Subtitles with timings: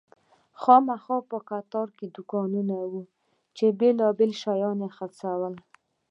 [0.53, 1.05] مخامخ
[1.51, 3.01] قطار کې دوکانونه وو
[3.57, 5.53] چې بیلابیل شیان یې خرڅول.